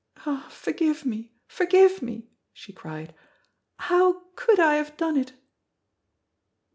[0.25, 3.13] "Ah, forgive me, forgive me!" she cried.
[3.77, 5.33] "How could I have done it?"